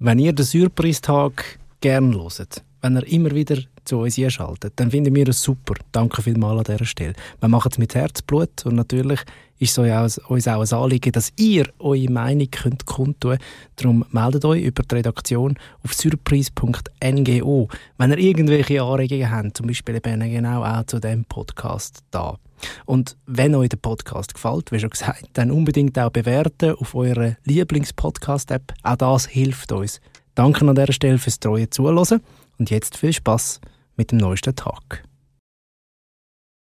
Wenn 0.00 0.20
ihr 0.20 0.32
den 0.32 0.44
Surprise-Tag 0.44 1.58
gerne 1.80 2.14
hört, 2.16 2.62
wenn 2.82 2.96
ihr 2.96 3.06
immer 3.08 3.32
wieder 3.32 3.58
zu 3.84 3.98
uns 3.98 4.16
einschaltet, 4.16 4.74
dann 4.76 4.92
finden 4.92 5.12
wir 5.12 5.28
es 5.28 5.42
super. 5.42 5.74
Danke 5.90 6.22
vielmals 6.22 6.58
an 6.58 6.72
dieser 6.72 6.84
Stelle. 6.84 7.14
Wir 7.40 7.48
machen 7.48 7.70
es 7.72 7.78
mit 7.78 7.96
Herzblut 7.96 8.64
und 8.64 8.76
natürlich 8.76 9.18
ist 9.58 9.76
es 9.76 10.18
uns 10.18 10.46
auch 10.46 10.60
ein 10.60 10.78
Anliegen, 10.78 11.10
dass 11.10 11.32
ihr 11.36 11.66
eure 11.80 12.12
Meinung 12.12 12.48
könnt 12.48 12.86
kundtun 12.86 13.38
Darum 13.74 14.04
meldet 14.12 14.44
euch 14.44 14.62
über 14.62 14.84
die 14.84 14.94
Redaktion 14.94 15.58
auf 15.82 15.94
surprise.ngo, 15.94 17.68
wenn 17.96 18.10
ihr 18.12 18.18
irgendwelche 18.18 18.80
Anregungen 18.80 19.30
habt, 19.32 19.56
zum 19.56 19.66
Beispiel 19.66 19.96
eben 19.96 20.20
genau 20.30 20.62
auch 20.62 20.84
zu 20.84 21.00
diesem 21.00 21.24
Podcast 21.24 22.04
da. 22.12 22.38
Und 22.86 23.16
wenn 23.26 23.54
euch 23.54 23.68
der 23.68 23.76
Podcast 23.76 24.34
gefällt, 24.34 24.72
wie 24.72 24.80
schon 24.80 24.90
gesagt, 24.90 25.28
dann 25.34 25.50
unbedingt 25.50 25.98
auch 25.98 26.10
bewerten 26.10 26.74
auf 26.76 26.94
eurer 26.94 27.36
Lieblings-Podcast-App. 27.44 28.74
Auch 28.82 28.96
das 28.96 29.26
hilft 29.26 29.72
uns. 29.72 30.00
Danke 30.34 30.66
an 30.66 30.74
dieser 30.74 30.92
Stelle 30.92 31.18
fürs 31.18 31.40
treue 31.40 31.68
Zuhören 31.68 32.20
und 32.58 32.70
jetzt 32.70 32.96
viel 32.96 33.12
Spaß 33.12 33.60
mit 33.96 34.12
dem 34.12 34.18
neuesten 34.18 34.54
Tag. 34.54 35.02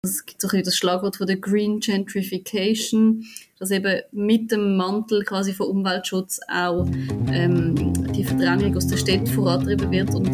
Es 0.05 0.25
gibt 0.25 0.41
so 0.41 0.49
ein 0.49 0.63
das 0.63 0.75
Schlagwort 0.75 1.15
von 1.15 1.27
der 1.27 1.37
Green 1.37 1.79
Gentrification, 1.79 3.23
dass 3.57 3.71
eben 3.71 4.01
mit 4.11 4.51
dem 4.51 4.75
Mantel 4.75 5.23
quasi 5.23 5.53
von 5.53 5.67
Umweltschutz 5.67 6.41
auch 6.53 6.85
ähm, 7.31 7.93
die 8.11 8.25
Verdrängung 8.25 8.75
aus 8.75 8.87
der 8.87 8.97
Stadt 8.97 9.29
vorantrieben 9.29 9.89
wird 9.91 10.13
und 10.13 10.29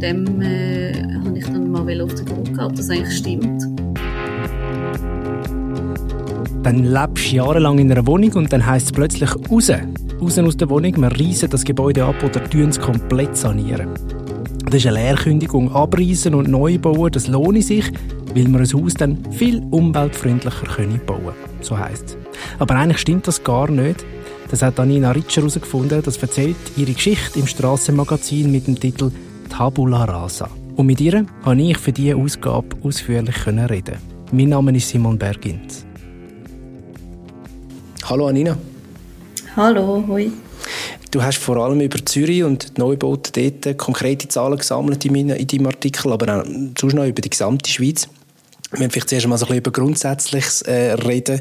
dem 0.00 0.40
äh, 0.40 0.94
habe 1.18 1.36
ich 1.36 1.44
dann 1.44 1.70
mal 1.70 2.00
auf 2.00 2.14
den 2.14 2.24
Grund 2.24 2.54
gehabt, 2.54 2.78
dass 2.78 2.86
das 2.86 2.96
eigentlich 2.96 3.18
stimmt. 3.18 3.69
Dann 6.62 6.84
lebst 6.84 7.32
du 7.32 7.36
jahrelang 7.36 7.78
in 7.78 7.90
einer 7.90 8.06
Wohnung 8.06 8.32
und 8.34 8.52
dann 8.52 8.66
heisst 8.66 8.86
es 8.86 8.92
plötzlich 8.92 9.30
raus. 9.50 9.70
Raus 10.20 10.38
aus 10.38 10.56
der 10.58 10.68
Wohnung, 10.68 10.94
wir 11.00 11.10
reissen 11.10 11.48
das 11.48 11.64
Gebäude 11.64 12.04
ab 12.04 12.22
oder 12.22 12.44
tun 12.44 12.68
es 12.68 12.78
komplett 12.78 13.34
sanieren. 13.34 13.88
Das 14.66 14.74
ist 14.74 14.86
eine 14.86 14.96
Leerkündigung. 14.96 15.74
Abreißen 15.74 16.34
und 16.34 16.48
neu 16.48 16.78
bauen, 16.78 17.10
das 17.10 17.28
lohnt 17.28 17.64
sich, 17.64 17.90
weil 18.34 18.48
man 18.48 18.60
ein 18.60 18.72
Haus 18.72 18.92
dann 18.92 19.18
viel 19.32 19.62
umweltfreundlicher 19.70 20.66
können 20.66 21.00
bauen 21.06 21.32
So 21.62 21.78
heisst 21.78 22.10
es. 22.10 22.16
Aber 22.58 22.74
eigentlich 22.74 22.98
stimmt 22.98 23.26
das 23.26 23.42
gar 23.42 23.70
nicht. 23.70 24.04
Das 24.50 24.60
hat 24.60 24.78
Anina 24.78 25.12
Ritscher 25.12 25.40
herausgefunden. 25.40 26.02
Das 26.02 26.18
erzählt 26.18 26.56
ihre 26.76 26.92
Geschichte 26.92 27.38
im 27.38 27.46
Strassenmagazin 27.46 28.52
mit 28.52 28.66
dem 28.66 28.78
Titel 28.78 29.10
Tabula 29.48 30.04
Rasa. 30.04 30.50
Und 30.76 30.86
mit 30.86 31.00
ihr 31.00 31.24
konnte 31.42 31.64
ich 31.64 31.78
für 31.78 31.92
diese 31.92 32.16
Ausgabe 32.16 32.76
ausführlich 32.82 33.46
reden. 33.46 33.96
Mein 34.30 34.50
Name 34.50 34.76
ist 34.76 34.88
Simon 34.88 35.18
Bergins. 35.18 35.86
Hallo 38.10 38.26
Anina. 38.26 38.58
Hallo, 39.54 40.04
hoi. 40.08 40.32
Du 41.12 41.22
hast 41.22 41.38
vor 41.38 41.58
allem 41.58 41.80
über 41.80 42.04
Zürich 42.04 42.42
und 42.42 42.76
die 42.76 42.80
Neubauten 42.80 43.60
dort 43.62 43.78
konkrete 43.78 44.26
Zahlen 44.26 44.58
gesammelt 44.58 45.04
in, 45.04 45.28
in 45.28 45.46
deinem 45.46 45.66
Artikel, 45.68 46.12
aber 46.12 46.40
auch 46.40 46.44
sonst 46.76 46.94
noch 46.94 47.06
über 47.06 47.22
die 47.22 47.30
gesamte 47.30 47.70
Schweiz. 47.70 48.08
Wir 48.72 48.80
werden 48.80 48.90
vielleicht 48.90 49.10
zuerst 49.10 49.28
mal 49.28 49.38
so 49.38 49.44
ein 49.44 49.50
bisschen 49.50 49.58
über 49.60 49.70
Grundsätzliches 49.70 50.62
äh, 50.62 50.94
reden. 50.94 51.40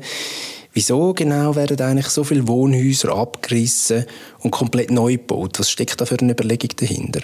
Wieso 0.74 1.16
genau 1.16 1.56
werden 1.56 1.82
eigentlich 1.82 2.10
so 2.10 2.24
viele 2.24 2.48
Wohnhäuser 2.48 3.16
abgerissen 3.16 4.06
und 4.42 4.52
komplett 4.52 4.92
neu 4.92 5.14
gebaut? 5.14 5.60
Was 5.60 5.72
steckt 5.72 6.00
da 6.00 6.06
für 6.06 6.20
eine 6.20 6.34
Überlegung 6.34 6.70
dahinter? 6.80 7.22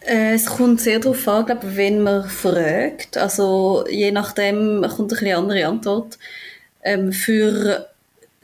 Äh, 0.00 0.34
es 0.34 0.46
kommt 0.46 0.80
sehr 0.80 0.98
darauf 0.98 1.28
an, 1.28 1.46
glaube 1.46 1.68
ich, 1.70 1.76
wenn 1.76 2.02
man 2.02 2.28
fragt. 2.28 3.16
Also 3.16 3.84
je 3.88 4.10
nachdem 4.10 4.80
kommt 4.80 4.98
eine 4.98 5.06
bisschen 5.06 5.36
andere 5.36 5.66
Antwort. 5.68 6.18
Ähm, 6.82 7.12
für 7.12 7.86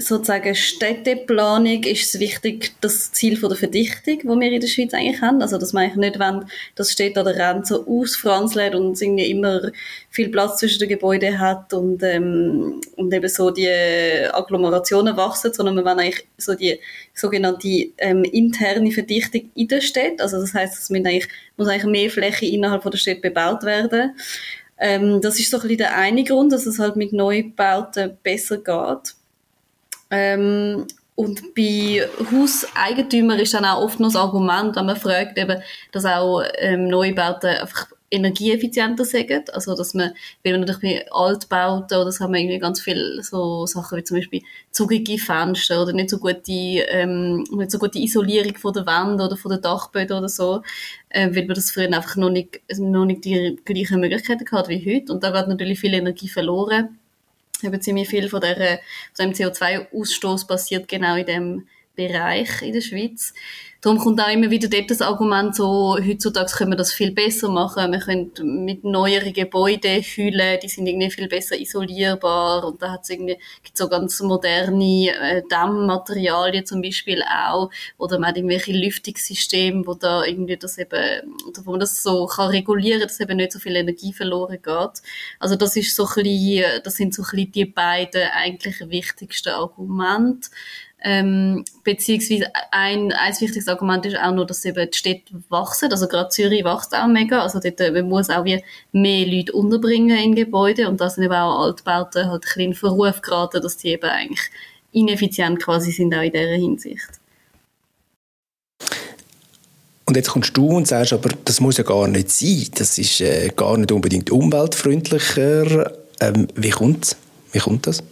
sozusagen 0.07 0.55
Städteplanung 0.55 1.83
ist 1.85 2.15
es 2.15 2.21
wichtig, 2.21 2.73
das 2.81 3.13
Ziel 3.13 3.37
von 3.37 3.49
der 3.49 3.59
Verdichtung, 3.59 4.19
das 4.25 4.41
wir 4.41 4.53
in 4.53 4.61
der 4.61 4.69
Schweiz 4.69 4.95
eigentlich 4.95 5.21
haben. 5.21 5.43
Also, 5.43 5.59
dass 5.59 5.73
man 5.73 5.85
eigentlich 5.85 5.97
nicht 5.97 6.19
wenn 6.19 6.45
das 6.75 6.93
Städte 6.93 7.21
an 7.21 7.27
der 7.27 7.39
Rand 7.39 7.67
so 7.67 7.87
ausfranzelt 7.87 8.75
und 8.75 9.01
irgendwie 9.01 9.31
immer 9.31 9.71
viel 10.11 10.29
Platz 10.29 10.59
zwischen 10.59 10.81
den 10.81 10.89
Gebäuden 10.89 11.39
hat 11.39 11.73
und, 11.73 12.03
ähm, 12.03 12.81
und 12.97 13.15
eben 13.15 13.29
so 13.29 13.51
die 13.51 13.69
Agglomerationen 13.69 15.17
wachsen, 15.17 15.53
sondern 15.53 15.77
man 15.77 15.85
will 15.85 16.05
eigentlich 16.05 16.27
so 16.37 16.55
die 16.55 16.79
sogenannte 17.15 17.89
ähm, 17.99 18.25
interne 18.25 18.91
Verdichtung 18.91 19.51
in 19.55 19.69
der 19.69 19.81
Stadt. 19.81 20.21
Also, 20.21 20.41
das 20.41 20.55
heißt, 20.55 20.79
es 20.79 20.91
eigentlich, 20.91 21.29
muss 21.57 21.69
eigentlich 21.69 21.85
mehr 21.85 22.11
Fläche 22.11 22.47
innerhalb 22.47 22.83
der 22.83 22.99
Stadt 22.99 23.23
bebaut 23.23 23.63
werden. 23.63 24.15
Ähm, 24.79 25.21
das 25.21 25.39
ist 25.39 25.51
so 25.51 25.59
ein 25.59 25.63
bisschen 25.63 25.79
der 25.79 25.97
eine 25.97 26.25
Grund, 26.25 26.53
dass 26.53 26.67
es 26.67 26.79
halt 26.79 26.97
mit 26.97 27.13
Neubauten 27.13 28.19
besser 28.23 28.57
geht. 28.57 29.15
Ähm, 30.13 30.87
und 31.15 31.55
bei 31.55 32.07
Hauseigentümern 32.31 33.39
ist 33.39 33.55
dann 33.55 33.65
auch 33.65 33.83
oft 33.83 33.99
noch 33.99 34.09
das 34.09 34.17
Argument, 34.17 34.77
wenn 34.77 34.87
man 34.87 34.97
fragt, 34.97 35.39
eben, 35.39 35.61
dass 35.91 36.05
auch 36.05 36.43
ähm, 36.59 36.89
Neubauten 36.89 37.51
einfach 37.51 37.89
energieeffizienter 38.11 39.05
sind. 39.05 39.53
Also, 39.55 39.75
dass 39.75 39.95
man, 39.95 40.13
weil 40.45 40.53
man 40.53 40.61
natürlich 40.63 41.05
bei 41.07 41.13
Altbauten 41.13 41.99
oder 41.99 42.13
so 42.13 42.25
haben 42.25 42.35
wir 42.35 42.41
irgendwie 42.41 42.59
ganz 42.59 42.81
viele 42.81 43.23
so 43.23 43.67
Sachen 43.67 43.99
wie 43.99 44.05
zum 44.05 44.19
Beispiel 44.19 44.43
zugige 44.71 45.19
Fenster 45.19 45.83
oder 45.83 45.93
nicht 45.93 46.11
so 46.11 46.19
gute, 46.19 46.53
ähm, 46.53 47.45
nicht 47.53 47.71
so 47.71 47.79
gute 47.79 47.99
Isolierung 47.99 48.57
von 48.57 48.75
der 48.75 48.87
Wand 48.87 49.21
oder 49.21 49.37
von 49.37 49.51
der 49.51 49.61
Dachböden 49.61 50.17
oder 50.17 50.29
so, 50.29 50.63
äh, 51.09 51.35
weil 51.35 51.47
man 51.47 51.55
das 51.55 51.71
früher 51.71 51.87
einfach 51.87 52.17
noch 52.17 52.31
nicht, 52.31 52.61
noch 52.79 53.07
nicht 53.07 53.25
die 53.25 53.59
gleichen 53.65 54.01
Möglichkeiten 54.01 54.45
gehabt 54.45 54.69
wie 54.69 54.85
heute. 54.85 55.13
Und 55.13 55.23
da 55.25 55.31
geht 55.31 55.49
natürlich 55.49 55.81
viel 55.81 55.95
Energie 55.95 56.29
verloren 56.29 56.99
eben 57.65 57.81
ziemlich 57.81 58.09
viel 58.09 58.29
von, 58.29 58.41
der, 58.41 58.81
von 59.15 59.31
dem 59.31 59.33
CO2-Ausstoß 59.33 60.47
passiert 60.47 60.89
genau 60.89 61.17
in 61.17 61.27
dem 61.27 61.67
Bereich 61.95 62.63
in 62.63 62.73
der 62.73 62.81
Schweiz. 62.81 63.35
Darum 63.83 63.99
kommt 63.99 64.21
auch 64.21 64.33
immer 64.33 64.49
wieder 64.49 64.69
dort 64.69 64.93
das 64.93 65.03
Argument 65.03 65.57
so, 65.57 65.99
heutzutage 65.99 66.53
können 66.53 66.71
wir 66.71 66.77
das 66.77 66.93
viel 66.93 67.11
besser 67.11 67.49
machen. 67.49 67.91
Wir 67.91 67.99
können 67.99 68.31
mit 68.65 68.85
neueren 68.85 69.33
Gebäuden 69.33 70.01
hüllen, 70.01 70.61
die 70.63 70.69
sind 70.69 70.87
irgendwie 70.87 71.11
viel 71.11 71.27
besser 71.27 71.59
isolierbar 71.59 72.65
und 72.65 72.81
da 72.81 72.93
hat 72.93 73.03
es 73.03 73.11
irgendwie, 73.11 73.39
gibt 73.65 73.77
so 73.77 73.89
ganz 73.89 74.21
moderne 74.21 75.09
äh, 75.09 75.43
Dämmmaterialien 75.51 76.65
zum 76.65 76.81
Beispiel 76.81 77.25
auch 77.25 77.71
oder 77.99 78.21
man 78.21 78.29
hat 78.29 78.37
irgendwelche 78.37 78.71
Lüftungssysteme, 78.71 79.85
wo 79.85 79.95
da 79.95 80.25
irgendwie 80.27 80.57
das 80.57 80.79
eben, 80.79 81.35
wo 81.65 81.73
man 81.73 81.81
das 81.81 82.05
so 82.05 82.27
kann 82.27 82.51
regulieren, 82.51 83.01
dass 83.01 83.19
eben 83.19 83.37
nicht 83.37 83.51
so 83.51 83.59
viel 83.59 83.75
Energie 83.75 84.13
verloren 84.13 84.63
geht. 84.63 85.03
Also 85.41 85.57
das 85.57 85.75
ist 85.75 85.97
so 85.97 86.07
ein 86.07 86.23
bisschen, 86.23 86.83
das 86.85 86.95
sind 86.95 87.15
so 87.15 87.23
ein 87.23 87.31
bisschen 87.33 87.51
die 87.51 87.65
beiden 87.65 88.29
eigentlich 88.33 88.77
wichtigsten 88.89 89.49
Argumente. 89.49 90.51
Ähm, 91.05 91.65
beziehungsweise 91.83 92.47
ein, 92.71 93.13
ein 93.13 93.33
wichtiges 93.41 93.67
Argument 93.67 94.07
ist 94.07 94.17
auch 94.17 94.33
noch, 94.33 94.47
dass 94.47 94.65
eben 94.65 94.89
die 94.91 94.97
Städte 94.97 95.35
wachsen. 95.49 95.91
Also 95.91 96.07
gerade 96.07 96.29
Zürich 96.29 96.65
wächst 96.65 96.95
auch 96.95 97.09
mega. 97.09 97.43
Also 97.43 97.59
dort, 97.59 97.81
man 97.81 98.09
muss 98.09 98.31
auch 98.31 98.45
wie 98.45 98.63
mehr 98.93 99.27
Leute 99.27 99.53
unterbringen 99.53 100.17
in 100.17 100.35
Gebäude 100.35 100.89
und 100.89 101.01
da 101.01 101.11
sind 101.11 101.25
eben 101.25 101.35
auch 101.35 101.65
Altbauten 101.65 102.31
halt 102.31 102.35
ein 102.35 102.41
bisschen 102.41 102.61
in 102.63 102.75
Verruf 102.75 103.21
geraten, 103.21 103.61
dass 103.61 103.77
die 103.79 103.89
eben 103.89 104.09
eigentlich 104.09 104.51
ineffizient 104.93 105.61
quasi 105.61 105.91
sind 105.91 106.15
auch 106.15 106.23
in 106.23 106.33
dieser 106.33 106.55
Hinsicht. 106.55 107.09
Und 110.05 110.17
jetzt 110.17 110.31
kommst 110.31 110.57
du 110.57 110.69
und 110.69 110.87
sagst, 110.87 111.13
aber 111.13 111.31
das 111.45 111.61
muss 111.61 111.79
ja 111.79 111.85
gar 111.85 112.07
nicht 112.07 112.31
sein. 112.31 112.67
Das 112.75 112.99
ist 112.99 113.21
äh, 113.21 113.51
gar 113.55 113.77
nicht 113.79 113.91
unbedingt 113.91 114.31
umweltfreundlicher. 114.31 115.91
Ähm, 116.21 116.49
wie 116.55 116.71
kommt 116.71 117.17
Wie 117.53 117.59
kommt 117.59 117.87
das? 117.87 118.03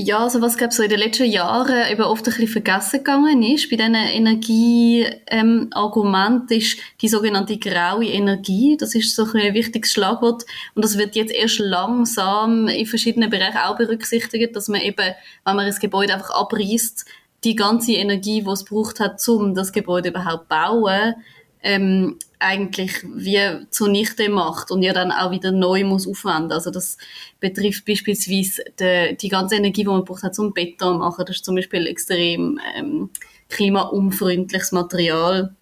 Ja, 0.00 0.20
also 0.20 0.40
was 0.40 0.56
glaube 0.56 0.72
so 0.72 0.84
in 0.84 0.90
den 0.90 1.00
letzten 1.00 1.24
Jahren 1.24 1.90
eben 1.90 2.02
oft 2.02 2.20
ein 2.20 2.32
bisschen 2.32 2.46
vergessen 2.46 2.98
gegangen 2.98 3.42
ist 3.42 3.68
bei 3.68 3.74
diesen 3.74 3.96
Energieargumenten 3.96 6.52
ähm, 6.52 6.56
ist 6.56 6.78
die 7.00 7.08
sogenannte 7.08 7.58
graue 7.58 8.06
Energie. 8.06 8.76
Das 8.78 8.94
ist 8.94 9.16
so 9.16 9.24
ein, 9.24 9.40
ein 9.40 9.54
wichtiges 9.54 9.92
Schlagwort 9.92 10.44
und 10.76 10.84
das 10.84 10.98
wird 10.98 11.16
jetzt 11.16 11.32
erst 11.32 11.58
langsam 11.58 12.68
in 12.68 12.86
verschiedenen 12.86 13.28
Bereichen 13.28 13.58
auch 13.58 13.76
berücksichtigt, 13.76 14.54
dass 14.54 14.68
man 14.68 14.82
eben, 14.82 15.16
wenn 15.44 15.56
man 15.56 15.66
das 15.66 15.80
Gebäude 15.80 16.14
einfach 16.14 16.30
abreißt, 16.30 17.04
die 17.42 17.56
ganze 17.56 17.94
Energie, 17.94 18.42
die 18.42 18.50
es 18.50 18.64
braucht 18.64 19.00
hat, 19.00 19.28
um 19.28 19.52
das 19.52 19.72
Gebäude 19.72 20.10
überhaupt 20.10 20.44
zu 20.44 20.48
bauen, 20.48 21.16
ähm, 21.62 22.18
eigentlich 22.38 23.02
wie 23.02 23.66
zunichte 23.70 24.28
macht 24.28 24.70
und 24.70 24.82
ja 24.82 24.92
dann 24.92 25.10
auch 25.10 25.30
wieder 25.30 25.50
neu 25.50 25.84
muss 25.84 26.06
aufwenden. 26.06 26.52
Also 26.52 26.70
das 26.70 26.98
betrifft 27.40 27.84
beispielsweise 27.84 28.64
die, 28.78 29.16
die 29.16 29.28
ganze 29.28 29.56
Energie, 29.56 29.82
die 29.82 29.88
man 29.88 30.04
braucht 30.04 30.22
hat 30.22 30.34
zum 30.34 30.52
Beton 30.52 30.98
machen. 30.98 31.24
Das 31.26 31.36
ist 31.36 31.44
zum 31.44 31.56
Beispiel 31.56 31.86
extrem 31.86 32.60
ähm, 32.76 33.10
klimaunfreundliches 33.48 34.72
Material. 34.72 35.54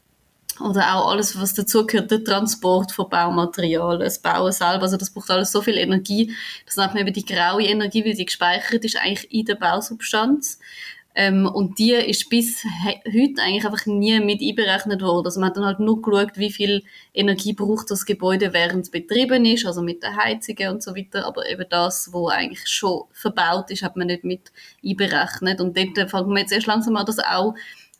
Oder 0.60 0.94
auch 0.94 1.10
alles, 1.10 1.38
was 1.38 1.52
dazugehört, 1.52 2.10
der 2.10 2.24
Transport 2.24 2.90
von 2.90 3.10
Baumaterialien, 3.10 4.00
das 4.00 4.18
Bauen 4.18 4.52
selber. 4.52 4.82
Also 4.82 4.96
das 4.96 5.10
braucht 5.10 5.30
alles 5.30 5.52
so 5.52 5.60
viel 5.60 5.76
Energie. 5.76 6.34
Das 6.64 6.76
nennt 6.76 6.94
man 6.94 7.02
eben 7.02 7.12
die 7.12 7.26
graue 7.26 7.62
Energie, 7.62 8.04
weil 8.04 8.16
sie 8.16 8.24
gespeichert 8.24 8.84
ist 8.84 8.96
eigentlich 8.96 9.30
in 9.32 9.44
der 9.44 9.56
Bausubstanz. 9.56 10.58
Ähm, 11.18 11.46
und 11.46 11.78
die 11.78 11.92
ist 11.92 12.28
bis 12.28 12.62
heute 13.06 13.42
eigentlich 13.42 13.64
einfach 13.64 13.86
nie 13.86 14.20
mit 14.20 14.42
einberechnet 14.42 15.00
worden. 15.00 15.24
Also 15.24 15.40
man 15.40 15.48
hat 15.48 15.56
dann 15.56 15.64
halt 15.64 15.80
nur 15.80 16.02
geschaut, 16.02 16.36
wie 16.36 16.52
viel 16.52 16.84
Energie 17.14 17.54
braucht 17.54 17.90
das 17.90 18.04
Gebäude, 18.04 18.52
während 18.52 18.84
es 18.84 18.90
betrieben 18.90 19.46
ist, 19.46 19.64
also 19.64 19.80
mit 19.80 20.02
der 20.02 20.14
Heizungen 20.14 20.74
und 20.74 20.82
so 20.82 20.94
weiter. 20.94 21.26
Aber 21.26 21.48
eben 21.48 21.64
das, 21.70 22.12
wo 22.12 22.28
eigentlich 22.28 22.68
schon 22.68 23.04
verbaut 23.12 23.70
ist, 23.70 23.82
hat 23.82 23.96
man 23.96 24.08
nicht 24.08 24.24
mit 24.24 24.52
einberechnet. 24.84 25.62
Und 25.62 25.74
dort 25.74 26.10
fängt 26.10 26.28
man 26.28 26.36
jetzt 26.36 26.52
erst 26.52 26.66
langsam 26.66 26.96
an, 26.96 27.06
das 27.06 27.18
auch 27.18 27.54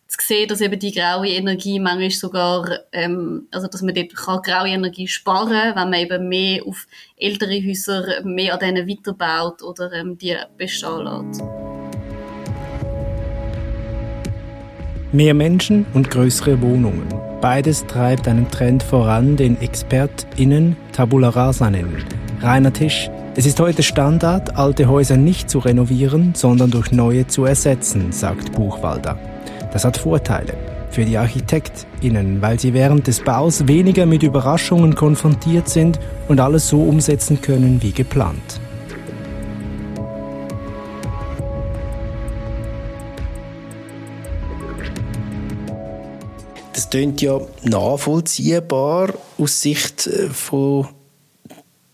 zu 0.08 0.18
sehen, 0.20 0.48
dass 0.48 0.60
eben 0.60 0.78
die 0.78 0.92
graue 0.92 1.28
Energie 1.28 1.80
manchmal 1.80 2.10
sogar, 2.10 2.80
ähm, 2.92 3.48
also 3.50 3.66
dass 3.66 3.80
man 3.80 3.94
dort 3.94 4.14
kann 4.14 4.42
graue 4.42 4.68
Energie 4.68 5.08
sparen 5.08 5.74
wenn 5.74 5.90
man 5.90 5.94
eben 5.94 6.28
mehr 6.28 6.62
auf 6.66 6.86
ältere 7.16 7.60
Häuser, 7.66 8.22
mehr 8.24 8.52
an 8.52 8.60
denen 8.60 8.88
weiterbaut 8.88 9.62
oder 9.62 9.90
ähm, 9.92 10.18
die 10.18 10.36
bestehen 10.58 11.02
lässt. 11.02 11.75
Mehr 15.16 15.32
Menschen 15.32 15.86
und 15.94 16.10
größere 16.10 16.60
Wohnungen. 16.60 17.06
Beides 17.40 17.86
treibt 17.86 18.28
einen 18.28 18.50
Trend 18.50 18.82
voran, 18.82 19.34
den 19.34 19.58
ExpertInnen 19.58 20.76
Tabula 20.92 21.30
Rasa 21.30 21.70
nennen. 21.70 22.04
Reiner 22.42 22.70
Tisch. 22.70 23.08
Es 23.34 23.46
ist 23.46 23.58
heute 23.58 23.82
Standard, 23.82 24.58
alte 24.58 24.88
Häuser 24.90 25.16
nicht 25.16 25.48
zu 25.48 25.60
renovieren, 25.60 26.34
sondern 26.34 26.70
durch 26.70 26.92
neue 26.92 27.26
zu 27.26 27.46
ersetzen, 27.46 28.12
sagt 28.12 28.52
Buchwalder. 28.52 29.18
Das 29.72 29.86
hat 29.86 29.96
Vorteile 29.96 30.52
für 30.90 31.06
die 31.06 31.16
ArchitektInnen, 31.16 32.42
weil 32.42 32.60
sie 32.60 32.74
während 32.74 33.06
des 33.06 33.20
Baus 33.20 33.66
weniger 33.66 34.04
mit 34.04 34.22
Überraschungen 34.22 34.96
konfrontiert 34.96 35.70
sind 35.70 35.98
und 36.28 36.40
alles 36.40 36.68
so 36.68 36.82
umsetzen 36.82 37.40
können 37.40 37.82
wie 37.82 37.92
geplant. 37.92 38.60
Klingt 46.96 47.20
ja 47.20 47.38
nachvollziehbar 47.62 49.12
aus 49.36 49.60
Sicht 49.60 50.06
äh, 50.06 50.30
von 50.30 50.88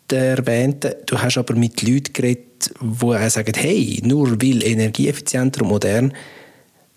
der 0.09 0.39
Erwähnten. 0.39 0.95
Du 1.07 1.19
hast 1.19 1.39
aber 1.39 1.57
mit 1.57 1.83
Leuten 1.83 2.13
geredet, 2.13 2.71
die 2.81 3.29
sagen, 3.31 3.55
hey, 3.57 4.01
nur 4.05 4.41
weil 4.41 4.63
energieeffizienter 4.63 5.63
und 5.63 5.69
modern 5.71 6.15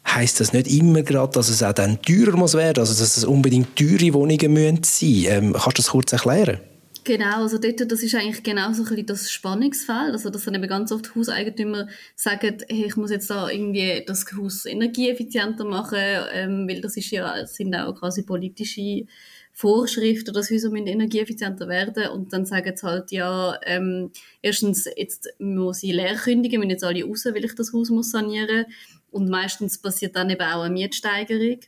heißt 0.07 0.39
das 0.39 0.53
nicht 0.53 0.67
immer 0.67 1.01
gerade, 1.01 1.31
dass 1.31 1.49
es 1.49 1.63
auch 1.63 1.73
dann 1.73 1.99
teurer 2.03 2.37
muss 2.37 2.53
werden, 2.53 2.77
also 2.77 2.93
dass 2.93 3.17
es 3.17 3.23
unbedingt 3.23 3.75
teure 3.75 4.13
Wohnungen 4.13 4.53
müssen 4.53 4.83
sein. 4.83 5.25
Ähm, 5.25 5.53
kannst 5.53 5.65
du 5.65 5.71
das 5.81 5.89
kurz 5.89 6.13
erklären? 6.13 6.59
Genau, 7.07 7.43
also 7.43 7.59
dort, 7.59 7.79
das 7.91 8.01
ist 8.01 8.15
eigentlich 8.15 8.41
genau 8.41 8.73
so 8.73 8.81
ein 8.81 8.89
bisschen 8.89 9.05
das 9.05 9.31
Spannungsfeld, 9.31 10.11
also 10.11 10.31
dass 10.31 10.45
dann 10.45 10.55
eben 10.55 10.67
ganz 10.67 10.91
oft 10.91 11.13
Hauseigentümer 11.15 11.87
sagen, 12.15 12.57
hey, 12.67 12.85
ich 12.87 12.95
muss 12.95 13.11
jetzt 13.11 13.29
da 13.29 13.47
irgendwie 13.47 14.03
das 14.07 14.25
Haus 14.35 14.65
energieeffizienter 14.65 15.65
machen, 15.65 15.99
ähm, 16.33 16.67
weil 16.67 16.81
das 16.81 16.97
ist 16.97 17.11
ja, 17.11 17.45
sind 17.45 17.75
auch 17.75 17.93
quasi 17.93 18.23
politische 18.23 19.05
Vorschriften, 19.51 20.33
dass 20.33 20.49
Häuser 20.49 20.71
müssen 20.71 20.87
energieeffizienter 20.87 21.67
werden. 21.67 22.07
Und 22.07 22.33
dann 22.33 22.47
sagen 22.47 22.75
sie 22.75 22.87
halt, 22.87 23.11
ja, 23.11 23.59
ähm, 23.63 24.09
erstens, 24.41 24.89
jetzt 24.97 25.29
muss 25.37 25.83
ich 25.83 25.93
leer 25.93 26.15
kündigen, 26.15 26.59
müssen 26.59 26.71
jetzt 26.71 26.83
alle 26.83 27.05
raus, 27.05 27.25
weil 27.25 27.45
ich 27.45 27.53
das 27.53 27.71
Haus 27.71 27.91
muss 27.91 28.09
sanieren. 28.09 28.65
Und 29.11 29.29
meistens 29.29 29.77
passiert 29.77 30.15
dann 30.15 30.31
eben 30.31 30.41
auch 30.41 30.63
eine 30.63 30.73
Mietsteigerung. 30.73 31.59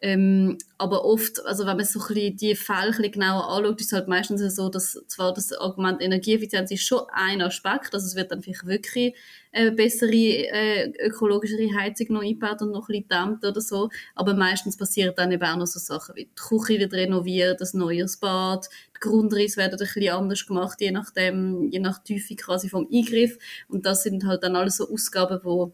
Ähm, 0.00 0.58
aber 0.76 1.04
oft, 1.04 1.44
also 1.44 1.66
wenn 1.66 1.76
man 1.76 1.84
so 1.84 1.98
ein 2.00 2.06
bisschen 2.14 2.36
die 2.36 2.54
Fälle 2.54 3.10
genauer 3.10 3.48
anschaut, 3.48 3.80
ist 3.80 3.86
es 3.86 3.92
halt 3.92 4.06
meistens 4.06 4.54
so, 4.54 4.68
dass 4.68 4.92
zwar 5.08 5.34
das 5.34 5.52
Argument 5.52 6.00
Energieeffizienz 6.00 6.70
ist 6.70 6.86
schon 6.86 7.02
ein 7.12 7.42
Aspekt, 7.42 7.92
also 7.94 8.06
es 8.06 8.14
wird 8.14 8.30
dann 8.30 8.40
vielleicht 8.40 8.64
wirklich 8.64 9.14
eine 9.50 9.72
bessere, 9.72 10.12
äh, 10.12 10.92
ökologischere 11.04 11.74
Heizung 11.76 12.08
noch 12.10 12.22
eingebaut 12.22 12.62
und 12.62 12.70
noch 12.70 12.88
ein 12.88 13.02
bisschen 13.02 13.08
dämmt 13.08 13.44
oder 13.44 13.60
so, 13.60 13.88
aber 14.14 14.34
meistens 14.34 14.76
passieren 14.76 15.14
dann 15.16 15.32
eben 15.32 15.42
auch 15.42 15.56
noch 15.56 15.66
so 15.66 15.80
Sachen 15.80 16.14
wie 16.14 16.26
die 16.26 16.34
Küche 16.36 16.78
wird 16.78 16.92
renoviert, 16.92 17.60
das 17.60 17.74
neues 17.74 18.18
Bad, 18.18 18.68
die 18.94 19.00
Grundrisse 19.00 19.56
werden 19.56 19.74
ein 19.74 19.78
bisschen 19.78 20.14
anders 20.14 20.46
gemacht, 20.46 20.80
je 20.80 20.92
nachdem, 20.92 21.70
je 21.72 21.80
nach 21.80 22.02
Tiefe 22.04 22.36
quasi 22.36 22.68
vom 22.68 22.88
Eingriff. 22.92 23.38
Und 23.68 23.86
das 23.86 24.02
sind 24.02 24.24
halt 24.24 24.42
dann 24.42 24.56
alles 24.56 24.76
so 24.76 24.88
Ausgaben, 24.88 25.40
die 25.42 25.72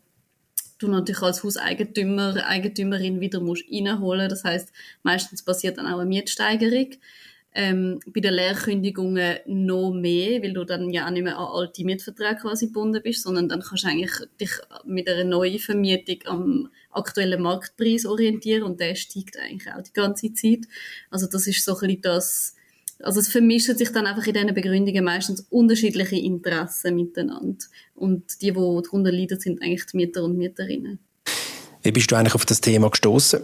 du 0.79 0.89
natürlich 0.89 1.23
als 1.23 1.43
Hauseigentümer, 1.43 2.47
Eigentümerin 2.47 3.21
wieder 3.21 3.41
musst 3.41 3.65
reinholen. 3.71 4.29
Das 4.29 4.45
heißt, 4.45 4.73
meistens 5.03 5.43
passiert 5.45 5.79
dann 5.79 5.87
auch 5.87 5.99
eine 5.99 6.09
Mietsteigerung. 6.09 6.91
Ähm, 7.57 8.01
bei 8.07 8.21
den 8.21 8.35
Leerkündigungen 8.35 9.39
noch 9.47 9.93
mehr, 9.93 10.43
weil 10.43 10.53
du 10.53 10.65
dann 10.65 10.91
ja 10.91 11.07
auch 11.07 11.11
nicht 11.11 11.23
mehr 11.23 11.39
an 11.39 11.47
alte 11.53 11.85
Mietverträge 11.85 12.41
quasi 12.41 12.67
gebunden 12.67 13.01
bist, 13.01 13.23
sondern 13.23 13.49
dann 13.49 13.61
kannst 13.61 13.85
du 13.85 13.89
eigentlich 13.89 14.11
dich 14.41 14.51
mit 14.85 15.09
einer 15.09 15.23
neuen 15.23 15.61
Vermietung 15.61 16.19
am 16.25 16.69
aktuellen 16.91 17.41
Marktpreis 17.41 18.07
orientieren 18.07 18.65
und 18.65 18.81
der 18.81 18.97
steigt 18.97 19.39
eigentlich 19.39 19.73
auch 19.73 19.83
die 19.83 19.93
ganze 19.93 20.33
Zeit. 20.33 20.67
Also 21.11 21.29
das 21.29 21.47
ist 21.47 21.65
so 21.65 21.75
ein 21.75 21.81
bisschen 21.87 22.03
das, 22.03 22.57
also 23.01 23.21
es 23.21 23.29
vermischen 23.29 23.77
sich 23.77 23.91
dann 23.91 24.07
einfach 24.07 24.27
in 24.27 24.35
diesen 24.35 24.55
Begründungen 24.55 25.05
meistens 25.05 25.47
unterschiedliche 25.51 26.17
Interessen 26.17 26.95
miteinander. 26.95 27.65
Und 27.95 28.41
die, 28.41 28.53
die 28.53 28.55
darunter 28.55 29.13
leiden, 29.13 29.41
sind 29.41 29.63
eigentlich 29.63 29.87
die 29.87 29.97
Mieter 29.97 30.25
und 30.25 30.37
Mieterinnen. 30.37 30.99
Wie 31.83 31.93
bist 31.93 32.11
du 32.11 32.17
eigentlich 32.17 32.35
auf 32.35 32.47
das 32.47 32.61
Thema 32.61 32.89
gestoßen? 32.89 33.41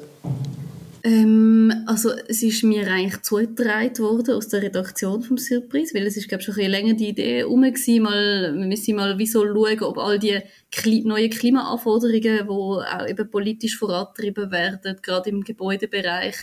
Ähm, 1.02 1.73
also 1.87 2.11
es 2.29 2.43
ist 2.43 2.62
mir 2.62 2.87
eigentlich 2.87 3.23
zugetragen 3.23 3.99
worden 3.99 4.35
aus 4.35 4.49
der 4.49 4.62
Redaktion 4.62 5.23
vom 5.23 5.38
Surprise, 5.38 5.94
weil 5.94 6.06
es 6.06 6.17
ist 6.17 6.29
glaube 6.29 6.43
schon 6.43 6.56
ein 6.56 6.70
länger 6.70 6.94
die 6.94 7.08
Idee 7.08 7.38
herum 7.38 7.62
gewesen, 7.62 8.02
mal, 8.02 8.55
wir 8.55 8.67
müssen 8.67 8.97
mal 8.97 9.17
wieso 9.17 9.44
schauen, 9.44 9.82
ob 9.82 9.97
all 9.99 10.19
die 10.19 10.41
Kli 10.70 11.02
neuen 11.05 11.31
Klimaanforderungen, 11.31 12.20
die 12.20 12.50
auch 12.50 13.08
eben 13.08 13.31
politisch 13.31 13.79
vorangetrieben 13.79 14.50
werden, 14.50 14.99
gerade 15.00 15.31
im 15.31 15.43
Gebäudebereich, 15.43 16.37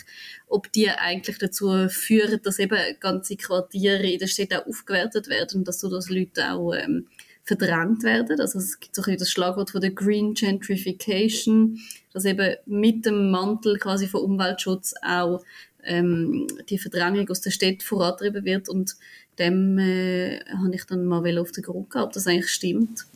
ob 0.48 0.72
die 0.72 0.90
eigentlich 0.90 1.38
dazu 1.38 1.88
führen, 1.88 2.40
dass 2.42 2.58
eben 2.58 2.78
ganze 2.98 3.36
Quartiere 3.36 4.10
in 4.10 4.18
der 4.18 4.26
Stadt 4.26 4.54
auch 4.54 4.66
aufgewertet 4.66 5.28
werden 5.28 5.62
dass 5.62 5.80
so 5.80 5.88
dass 5.88 6.10
Leute 6.10 6.52
auch 6.52 6.72
ähm, 6.74 7.06
verdrängt 7.48 8.02
werden. 8.02 8.40
Also 8.40 8.58
es 8.58 8.78
gibt 8.78 8.94
so 8.94 9.02
ein 9.02 9.16
das 9.16 9.30
Schlagwort 9.30 9.70
von 9.70 9.80
der 9.80 9.90
Green 9.90 10.34
Gentrification, 10.34 11.80
dass 12.12 12.26
eben 12.26 12.54
mit 12.66 13.06
dem 13.06 13.30
Mantel 13.30 13.78
quasi 13.78 14.06
von 14.06 14.20
Umweltschutz 14.20 14.94
auch 15.02 15.42
ähm, 15.82 16.46
die 16.68 16.78
Verdrängung 16.78 17.28
aus 17.30 17.40
der 17.40 17.50
Stadt 17.50 17.82
vorantrieben 17.82 18.44
wird 18.44 18.68
und 18.68 18.96
dem 19.38 19.78
äh, 19.78 20.40
habe 20.50 20.74
ich 20.74 20.84
dann 20.84 21.06
mal 21.06 21.38
auf 21.38 21.52
den 21.52 21.64
Grund 21.64 21.90
gehabt, 21.90 22.08
ob 22.08 22.12
das 22.12 22.26
eigentlich 22.26 22.50
stimmt. 22.50 23.06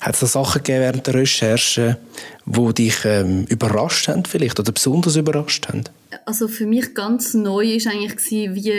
Hat 0.00 0.14
es 0.14 0.20
da 0.20 0.26
Sachen 0.26 0.62
gegeben 0.62 0.80
während 0.80 1.06
der 1.06 1.14
Recherche, 1.14 1.98
die 2.46 2.74
dich 2.74 3.04
ähm, 3.04 3.44
überrascht 3.48 4.08
haben 4.08 4.24
vielleicht 4.24 4.58
oder 4.58 4.72
besonders 4.72 5.16
überrascht 5.16 5.68
haben? 5.68 5.84
Also 6.26 6.48
für 6.48 6.66
mich 6.66 6.94
ganz 6.94 7.34
neu 7.34 7.74
ist 7.74 7.86
eigentlich 7.86 8.16
gewesen, 8.16 8.54
wie 8.54 8.72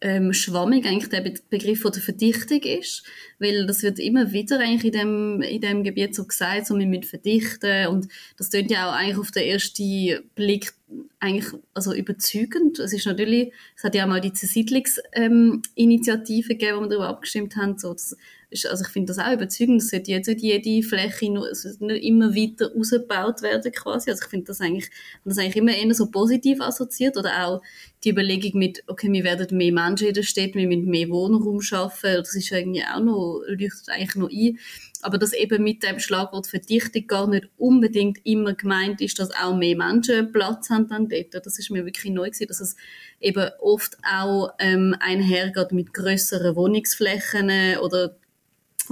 ähm, 0.00 0.32
schwammig 0.32 0.86
eigentlich 0.86 1.08
der 1.08 1.20
Begriff 1.50 1.80
von 1.80 1.92
der 1.92 2.02
Verdichtung 2.02 2.62
ist, 2.62 3.02
weil 3.38 3.66
das 3.66 3.82
wird 3.82 3.98
immer 3.98 4.32
wieder 4.32 4.60
eigentlich 4.60 4.84
in 4.84 4.92
dem 4.92 5.42
in 5.42 5.60
dem 5.60 5.84
Gebiet 5.84 6.14
so 6.14 6.24
gesagt, 6.24 6.66
so 6.66 6.78
wir 6.78 6.86
müssen 6.86 7.02
verdichten 7.02 7.88
und 7.88 8.08
das 8.36 8.50
klingt 8.50 8.70
ja 8.70 8.88
auch 8.88 8.94
eigentlich 8.94 9.18
auf 9.18 9.30
den 9.30 9.44
ersten 9.44 10.20
Blick 10.34 10.72
eigentlich 11.20 11.52
also 11.74 11.94
überzeugend. 11.94 12.78
Es 12.78 12.92
ist 12.92 13.06
natürlich, 13.06 13.52
es 13.76 13.84
hat 13.84 13.94
ja 13.94 14.04
auch 14.04 14.08
mal 14.08 14.20
die 14.20 14.32
Zersiedlungsinitiative 14.32 16.52
ähm, 16.52 16.58
gegeben, 16.58 16.76
wo 16.76 16.80
wir 16.82 16.88
darüber 16.88 17.08
abgestimmt 17.08 17.56
haben, 17.56 17.78
so 17.78 17.92
das 17.92 18.16
ist, 18.52 18.66
also 18.66 18.84
ich 18.84 18.90
finde 18.90 19.12
das 19.12 19.18
auch 19.18 19.32
überzeugend, 19.32 19.80
dass 19.80 19.90
sollte 19.90 20.10
jetzt 20.10 20.28
jede 20.28 20.86
Fläche 20.86 21.32
nur, 21.32 21.46
also 21.46 21.68
nicht 21.80 22.04
immer 22.04 22.34
weiter 22.34 22.70
ausgebaut 22.76 23.42
werden 23.42 23.72
quasi. 23.72 24.10
Also 24.10 24.24
ich 24.24 24.30
finde 24.30 24.46
das 24.46 24.60
eigentlich, 24.60 24.90
das 25.24 25.38
eigentlich 25.38 25.56
immer 25.56 25.74
eher 25.74 25.94
so 25.94 26.10
positiv 26.10 26.60
assoziiert 26.60 27.16
oder 27.16 27.46
auch 27.46 27.62
die 28.04 28.10
Überlegung 28.10 28.58
mit, 28.58 28.82
okay, 28.86 29.10
wir 29.10 29.24
werden 29.24 29.56
mehr 29.56 29.72
Menschen 29.72 30.08
in 30.08 30.14
der 30.14 30.22
Stadt, 30.22 30.54
wir 30.54 30.66
müssen 30.66 30.86
mehr 30.86 31.08
Wohnraum 31.08 31.60
schaffen, 31.60 32.16
das 32.16 32.34
ist 32.34 32.50
irgendwie 32.50 32.82
auch 32.84 33.00
noch, 33.00 33.42
leuchtet 33.46 33.88
eigentlich 33.88 34.16
noch 34.16 34.30
ein. 34.30 34.58
Aber 35.02 35.18
dass 35.18 35.32
eben 35.32 35.64
mit 35.64 35.82
dem 35.82 35.98
Schlagwort 35.98 36.46
Verdichtung 36.46 37.06
gar 37.08 37.28
nicht 37.28 37.48
unbedingt 37.58 38.24
immer 38.24 38.54
gemeint 38.54 39.00
ist, 39.00 39.18
dass 39.18 39.30
auch 39.34 39.56
mehr 39.56 39.76
Menschen 39.76 40.30
Platz 40.30 40.70
haben 40.70 40.88
dann 40.88 41.08
dort. 41.08 41.44
Das 41.44 41.58
ist 41.58 41.70
mir 41.70 41.84
wirklich 41.84 42.12
neu 42.12 42.30
gewesen, 42.30 42.46
dass 42.46 42.60
es 42.60 42.76
eben 43.20 43.50
oft 43.60 43.98
auch 44.08 44.50
ähm, 44.60 44.94
einhergeht 45.00 45.72
mit 45.72 45.92
größeren 45.92 46.54
Wohnungsflächen 46.54 47.78
oder 47.78 48.16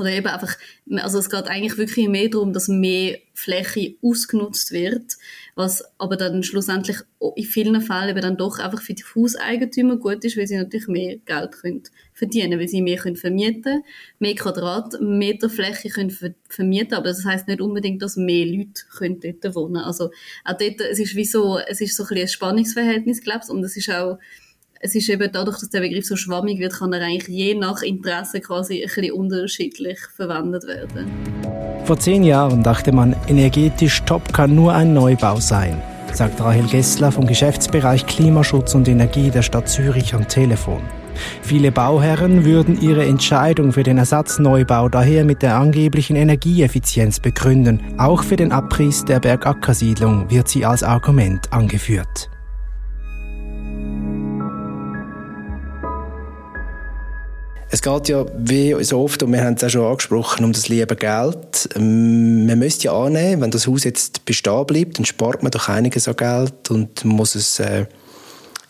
oder 0.00 0.10
eben 0.10 0.26
einfach, 0.26 0.56
also 0.96 1.18
es 1.18 1.30
geht 1.30 1.46
eigentlich 1.46 1.76
wirklich 1.78 2.08
mehr 2.08 2.28
darum, 2.28 2.52
dass 2.52 2.68
mehr 2.68 3.18
Fläche 3.34 3.94
ausgenutzt 4.02 4.72
wird, 4.72 5.16
was 5.54 5.84
aber 5.98 6.16
dann 6.16 6.42
schlussendlich 6.42 6.98
in 7.36 7.44
vielen 7.44 7.80
Fällen 7.80 8.10
eben 8.10 8.20
dann 8.20 8.36
doch 8.36 8.58
einfach 8.58 8.82
für 8.82 8.94
die 8.94 9.04
Hauseigentümer 9.14 9.96
gut 9.96 10.24
ist, 10.24 10.36
weil 10.36 10.46
sie 10.46 10.56
natürlich 10.56 10.88
mehr 10.88 11.16
Geld 11.18 11.52
können 11.52 11.82
verdienen, 12.14 12.58
weil 12.58 12.68
sie 12.68 12.82
mehr 12.82 12.98
können 12.98 13.16
vermieten, 13.16 13.82
mehr 14.18 14.34
Quadratmeter 14.34 15.48
Fläche 15.48 15.88
können 15.90 16.16
vermieten, 16.48 16.94
aber 16.94 17.08
das 17.08 17.24
heißt 17.24 17.48
nicht 17.48 17.60
unbedingt, 17.60 18.02
dass 18.02 18.16
mehr 18.16 18.46
Leute 18.46 18.82
können 18.96 19.20
dort 19.20 19.54
wohnen. 19.54 19.76
Also 19.76 20.10
auch 20.44 20.56
dort, 20.58 20.80
es 20.80 20.98
ist 20.98 21.14
wie 21.14 21.24
so, 21.24 21.58
es 21.58 21.80
ist 21.80 21.96
so 21.96 22.04
ein, 22.04 22.18
ein 22.18 22.28
Spannungsverhältnis, 22.28 23.22
glaube 23.22 23.40
ich, 23.44 23.50
und 23.50 23.62
es 23.64 23.76
ist 23.76 23.90
auch 23.90 24.18
es 24.82 24.94
ist 24.94 25.10
eben 25.10 25.30
dadurch, 25.30 25.58
dass 25.58 25.68
der 25.68 25.80
Begriff 25.80 26.06
so 26.06 26.16
schwammig 26.16 26.58
wird, 26.58 26.72
kann 26.72 26.94
er 26.94 27.02
eigentlich 27.02 27.28
je 27.28 27.54
nach 27.54 27.82
Interesse 27.82 28.40
quasi 28.40 28.82
ein 28.82 28.88
bisschen 28.88 29.12
unterschiedlich 29.12 29.98
verwendet 30.16 30.66
werden. 30.66 31.10
Vor 31.84 31.98
zehn 31.98 32.24
Jahren 32.24 32.62
dachte 32.62 32.90
man, 32.90 33.14
energetisch 33.28 34.02
top 34.04 34.32
kann 34.32 34.54
nur 34.54 34.72
ein 34.72 34.94
Neubau 34.94 35.38
sein, 35.38 35.82
sagt 36.14 36.40
Rahel 36.40 36.66
Gessler 36.66 37.12
vom 37.12 37.26
Geschäftsbereich 37.26 38.06
Klimaschutz 38.06 38.74
und 38.74 38.88
Energie 38.88 39.30
der 39.30 39.42
Stadt 39.42 39.68
Zürich 39.68 40.14
am 40.14 40.26
Telefon. 40.26 40.80
Viele 41.42 41.72
Bauherren 41.72 42.46
würden 42.46 42.80
ihre 42.80 43.04
Entscheidung 43.04 43.72
für 43.72 43.82
den 43.82 43.98
Ersatzneubau 43.98 44.88
daher 44.88 45.26
mit 45.26 45.42
der 45.42 45.56
angeblichen 45.56 46.16
Energieeffizienz 46.16 47.20
begründen. 47.20 47.82
Auch 47.98 48.22
für 48.22 48.36
den 48.36 48.50
Abriss 48.50 49.04
der 49.04 49.20
Bergackersiedlung 49.20 50.30
wird 50.30 50.48
sie 50.48 50.64
als 50.64 50.82
Argument 50.82 51.52
angeführt. 51.52 52.30
Es 57.72 57.82
geht 57.82 58.08
ja 58.08 58.26
wie 58.36 58.82
so 58.82 59.00
oft, 59.00 59.22
und 59.22 59.32
wir 59.32 59.44
haben 59.44 59.54
es 59.54 59.62
auch 59.62 59.68
schon 59.68 59.86
angesprochen, 59.86 60.44
um 60.44 60.52
das 60.52 60.68
liebe 60.68 60.96
Geld. 60.96 61.68
Ähm, 61.76 62.46
man 62.46 62.58
müsste 62.58 62.86
ja 62.86 62.92
annehmen, 62.92 63.42
wenn 63.42 63.52
das 63.52 63.68
Haus 63.68 63.84
jetzt 63.84 64.24
bestehen 64.24 64.66
bleibt, 64.66 64.98
dann 64.98 65.04
spart 65.04 65.44
man 65.44 65.52
doch 65.52 65.68
einiges 65.68 66.08
an 66.08 66.16
Geld 66.16 66.68
und 66.70 67.04
muss 67.04 67.36
es, 67.36 67.60
äh, 67.60 67.86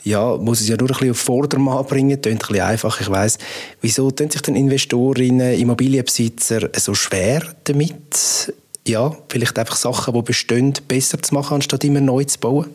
ja, 0.04 0.36
muss 0.36 0.60
es 0.60 0.68
ja 0.68 0.76
nur 0.76 0.90
ein 0.90 0.92
bisschen 0.92 1.10
auf 1.12 1.18
Vordermann 1.18 1.86
bringen. 1.86 2.20
Klingt 2.20 2.44
ein 2.44 2.46
bisschen 2.46 2.60
einfach, 2.62 3.00
ich 3.00 3.08
weiss. 3.08 3.38
Wieso 3.80 4.10
tun 4.10 4.28
sich 4.28 4.42
denn 4.42 4.54
Investorinnen, 4.54 5.58
Immobilienbesitzer 5.58 6.68
so 6.76 6.92
schwer 6.92 7.42
damit, 7.64 8.52
ja, 8.86 9.16
vielleicht 9.30 9.58
einfach 9.58 9.76
Sachen, 9.76 10.12
die 10.12 10.22
bestehen, 10.22 10.74
besser 10.88 11.22
zu 11.22 11.32
machen, 11.32 11.54
anstatt 11.54 11.84
immer 11.84 12.02
neu 12.02 12.24
zu 12.24 12.38
bauen? 12.38 12.66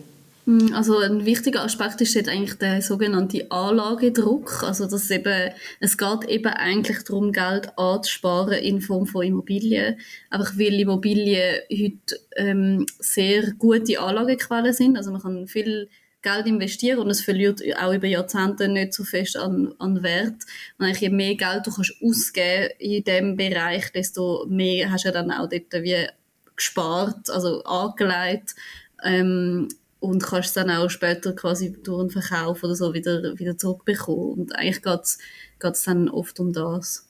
Hm, 0.45 0.73
also 0.73 0.99
ein 0.99 1.25
wichtiger 1.25 1.63
Aspekt 1.63 2.01
ist 2.01 2.13
jetzt 2.13 2.29
eigentlich 2.29 2.55
der 2.55 2.81
sogenannte 2.81 3.49
Anlagedruck. 3.51 4.63
Also 4.63 4.85
dass 4.87 5.09
eben, 5.09 5.51
es 5.79 5.97
geht 5.97 6.25
eben 6.27 6.53
eigentlich 6.53 7.03
darum, 7.03 7.31
Geld 7.31 7.77
anzusparen 7.77 8.59
in 8.59 8.81
Form 8.81 9.07
von 9.07 9.25
Immobilien. 9.25 9.97
Einfach 10.29 10.57
weil 10.57 10.79
Immobilien 10.79 11.61
heute 11.71 12.19
ähm, 12.35 12.85
sehr 12.99 13.53
gute 13.53 13.99
Anlagequellen 13.99 14.73
sind. 14.73 14.97
Also 14.97 15.11
man 15.11 15.21
kann 15.21 15.47
viel 15.47 15.89
Geld 16.21 16.47
investieren 16.47 16.99
und 16.99 17.09
es 17.09 17.21
verliert 17.21 17.61
auch 17.79 17.93
über 17.93 18.07
Jahrzehnte 18.07 18.67
nicht 18.67 18.93
so 18.93 19.03
fest 19.03 19.37
an, 19.37 19.73
an 19.79 20.03
Wert. 20.03 20.43
Und 20.77 20.85
eigentlich 20.85 21.01
je 21.01 21.09
mehr 21.09 21.35
Geld 21.35 21.65
du 21.65 21.71
kannst 21.71 21.93
ausgeben 22.03 22.73
in 22.79 23.03
diesem 23.03 23.35
Bereich, 23.35 23.91
desto 23.91 24.45
mehr 24.47 24.91
hast 24.91 25.05
du 25.05 25.11
dann 25.11 25.31
auch 25.31 25.49
dort 25.49 25.73
wie 25.83 26.07
gespart, 26.55 27.29
also 27.29 27.63
angelegt. 27.63 28.55
Ähm, 29.03 29.67
und 30.09 30.23
kannst 30.23 30.49
es 30.49 30.53
dann 30.53 30.69
auch 30.69 30.89
später 30.89 31.33
quasi 31.33 31.75
durch 31.83 32.01
einen 32.01 32.09
Verkauf 32.09 32.63
oder 32.63 32.75
so 32.75 32.93
wieder, 32.93 33.37
wieder 33.37 33.57
zurückbekommen. 33.57 34.33
Und 34.33 34.55
eigentlich 34.55 34.81
geht 34.83 35.73
es 35.73 35.83
dann 35.83 36.09
oft 36.09 36.39
um 36.39 36.53
das. 36.53 37.05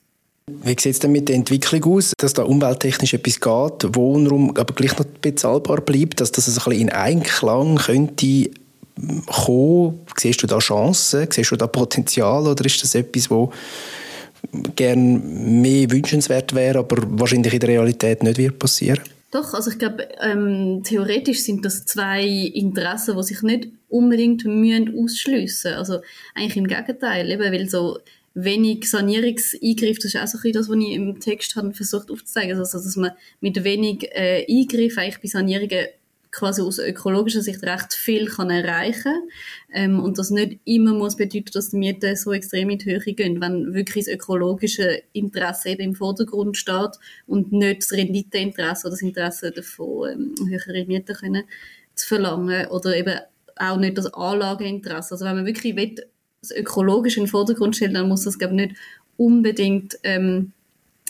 Wie 0.47 0.69
sieht 0.69 0.85
es 0.85 0.99
denn 0.99 1.11
mit 1.11 1.27
der 1.27 1.35
Entwicklung 1.35 1.83
aus, 1.95 2.13
dass 2.17 2.33
da 2.33 2.43
umwelttechnisch 2.43 3.15
etwas 3.15 3.39
geht, 3.39 3.95
Wohnraum 3.95 4.55
aber 4.55 4.75
gleich 4.75 4.95
noch 4.97 5.05
bezahlbar 5.05 5.81
bleibt, 5.81 6.21
dass 6.21 6.31
das 6.31 6.47
ein 6.47 6.53
bisschen 6.53 6.71
in 6.73 6.89
Einklang 6.91 7.77
könnte 7.77 8.51
kommen? 9.25 10.05
Siehst 10.17 10.43
du 10.43 10.47
da 10.47 10.59
Chancen? 10.59 11.27
Siehst 11.31 11.49
du 11.49 11.55
da 11.55 11.65
Potenzial? 11.65 12.45
Oder 12.47 12.63
ist 12.63 12.83
das 12.83 12.93
etwas, 12.93 13.31
wo 13.31 13.51
gern 14.75 15.61
mehr 15.61 15.89
wünschenswert 15.89 16.53
wäre, 16.53 16.79
aber 16.79 16.97
wahrscheinlich 17.19 17.53
in 17.53 17.59
der 17.59 17.69
Realität 17.69 18.21
nicht 18.21 18.37
wird 18.37 18.59
passieren? 18.59 19.01
Doch, 19.35 19.53
also 19.53 19.69
ich 19.69 19.77
glaube, 19.77 20.07
ähm, 20.21 20.81
theoretisch 20.85 21.41
sind 21.41 21.65
das 21.65 21.83
zwei 21.83 22.25
Interessen, 22.25 23.17
die 23.17 23.23
sich 23.23 23.41
nicht 23.41 23.67
unbedingt 23.89 24.45
müssen 24.45 24.97
ausschliessen. 24.97 25.73
Also 25.73 25.99
eigentlich 26.33 26.55
im 26.55 26.67
Gegenteil, 26.67 27.29
eben, 27.29 27.51
weil 27.51 27.67
so 27.67 27.99
wenig 28.33 28.89
Sanierungseingriff, 28.89 29.97
das 29.97 30.13
ist 30.13 30.21
auch 30.21 30.27
so 30.27 30.37
ein 30.41 30.53
das, 30.53 30.69
was 30.69 30.77
ich 30.77 30.91
im 30.93 31.19
Text 31.19 31.57
habe 31.57 31.73
versucht 31.73 32.11
aufzuzeigen, 32.11 32.57
also 32.57 32.77
dass 32.77 32.95
man 32.95 33.11
mit 33.41 33.61
wenig 33.65 34.09
äh, 34.13 34.45
Eingriff 34.49 34.97
eigentlich 34.97 35.21
bei 35.21 35.27
Sanierungen 35.27 35.87
quasi 36.35 36.61
aus 36.61 36.79
ökologischer 36.79 37.41
Sicht 37.41 37.63
recht 37.63 37.93
viel 37.93 38.27
kann 38.27 38.49
erreichen 38.49 39.13
ähm, 39.73 40.01
und 40.01 40.17
das 40.17 40.31
nicht 40.31 40.59
immer 40.65 40.93
muss 40.93 41.15
bedeuten, 41.15 41.51
dass 41.53 41.69
die 41.69 41.77
Mieten 41.77 42.15
so 42.17 42.33
extrem 42.33 42.69
in 42.69 42.79
die 42.79 42.91
Höhe 42.91 43.13
gehen, 43.13 43.39
wenn 43.39 43.73
wirklich 43.73 44.05
das 44.05 44.13
ökologische 44.13 45.01
Interesse 45.13 45.69
eben 45.69 45.81
im 45.81 45.95
Vordergrund 45.95 46.57
steht 46.57 46.99
und 47.25 47.53
nicht 47.53 47.83
das 47.83 47.93
Renditeinteresse 47.93 48.87
oder 48.87 48.95
das 48.95 49.01
Interesse 49.01 49.51
davon, 49.51 50.35
ähm, 50.39 50.49
höhere 50.49 50.85
Mieten 50.85 51.15
können 51.15 51.43
zu 51.95 52.07
verlangen 52.07 52.67
oder 52.67 52.95
eben 52.97 53.17
auch 53.55 53.77
nicht 53.77 53.97
das 53.97 54.13
Anlageinteresse. 54.13 55.13
Also 55.13 55.23
wenn 55.23 55.37
man 55.37 55.45
wirklich 55.45 55.77
will, 55.77 55.95
das 56.41 56.51
Ökologische 56.51 57.21
in 57.21 57.25
den 57.25 57.31
Vordergrund 57.31 57.77
stellen, 57.77 57.93
dann 57.93 58.09
muss 58.09 58.25
das 58.25 58.37
glaube 58.37 58.55
ich 58.55 58.67
nicht 58.67 58.75
unbedingt 59.15 59.97
ähm, 60.03 60.51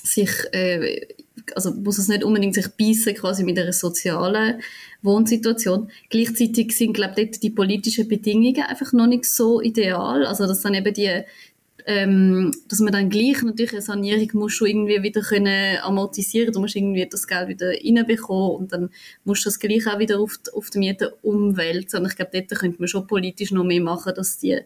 sich 0.04 0.30
äh, 0.52 1.08
also 1.54 1.74
muss 1.74 1.98
es 1.98 2.08
nicht 2.08 2.24
unbedingt 2.24 2.56
sich 2.56 2.68
beißen 2.68 3.16
quasi 3.16 3.44
mit 3.44 3.60
einer 3.60 3.74
sozialen 3.74 4.62
Wohnsituation. 5.02 5.90
Gleichzeitig 6.10 6.76
sind, 6.76 6.94
glaube 6.94 7.22
ich, 7.22 7.40
die 7.40 7.50
politischen 7.50 8.08
Bedingungen 8.08 8.64
einfach 8.64 8.94
noch 8.94 9.08
nicht 9.08 9.26
so 9.26 9.62
ideal. 9.62 10.26
Also, 10.26 10.48
dass 10.48 10.62
dann 10.62 10.74
eben 10.74 10.94
die 10.94 11.24
ähm, 11.88 12.52
dass 12.68 12.80
man 12.80 12.94
dann 12.94 13.10
gleich 13.10 13.44
natürlich 13.44 13.74
eine 13.74 13.82
Sanierung 13.82 14.30
muss 14.34 14.54
schon 14.54 14.68
irgendwie 14.68 15.04
wieder 15.04 15.22
können 15.22 15.78
amortisieren. 15.84 16.52
Du 16.52 16.60
musst 16.60 16.76
irgendwie 16.76 17.08
das 17.08 17.28
Geld 17.28 17.48
wieder 17.48 17.70
reinbekommen 17.70 18.56
und 18.56 18.74
dann 18.74 18.90
musst 19.24 19.46
du 19.46 19.50
das 19.50 19.60
gleich 19.60 19.86
auch 19.88 20.00
wieder 20.00 20.20
auf 20.20 20.38
die, 20.38 20.52
auf 20.52 20.72
die 20.72 20.80
Miete 20.80 21.16
umwälzen. 21.22 22.00
Und 22.00 22.08
ich 22.10 22.16
glaube, 22.16 22.32
dort 22.34 22.60
könnte 22.60 22.80
man 22.80 22.88
schon 22.88 23.06
politisch 23.06 23.52
noch 23.52 23.64
mehr 23.64 23.82
machen, 23.82 24.14
dass 24.16 24.40
die, 24.40 24.60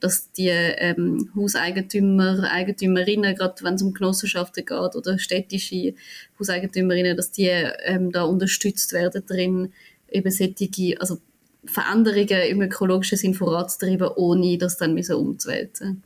dass 0.00 0.32
die 0.32 0.48
ähm, 0.48 1.30
Hauseigentümer, 1.36 2.50
Eigentümerinnen, 2.50 3.36
gerade 3.36 3.62
wenn 3.62 3.74
es 3.74 3.82
um 3.82 3.94
Genossenschaften 3.94 4.64
geht 4.64 4.96
oder 4.96 5.16
städtische 5.18 5.94
Hauseigentümerinnen, 6.40 7.16
dass 7.16 7.30
die 7.30 7.50
ähm, 7.84 8.10
da 8.10 8.24
unterstützt 8.24 8.92
werden 8.92 9.24
drin, 9.24 9.72
eben 10.10 10.30
solche, 10.30 11.00
also 11.00 11.18
Veränderungen 11.66 12.50
im 12.50 12.62
ökologischen 12.62 13.16
Sinn 13.16 13.34
voranzutreiben, 13.34 14.08
ohne 14.16 14.58
das 14.58 14.76
dann 14.76 14.98
umzuwälzen. 14.98 16.02